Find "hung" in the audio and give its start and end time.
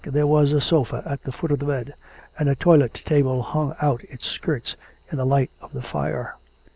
3.43-3.75